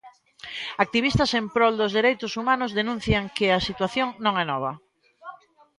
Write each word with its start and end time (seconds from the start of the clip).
Activistas 0.85 1.31
en 1.39 1.45
prol 1.55 1.73
dos 1.81 1.95
dereitos 1.99 2.31
humanos 2.39 2.75
denuncian 2.79 3.25
que 3.37 3.47
a 3.57 3.63
situación 3.67 4.07
non 4.25 4.33
é 4.43 4.45
nova. 4.51 4.71